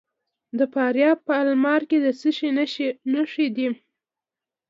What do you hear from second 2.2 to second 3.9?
شي نښې دي؟